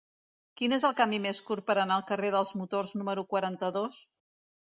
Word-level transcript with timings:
Quin 0.59 0.71
és 0.77 0.85
el 0.87 0.95
camí 1.01 1.19
més 1.25 1.41
curt 1.49 1.65
per 1.67 1.75
anar 1.81 1.99
al 2.01 2.05
carrer 2.11 2.33
dels 2.37 2.51
Motors 2.61 2.93
número 3.01 3.27
quaranta-dos? 3.35 4.01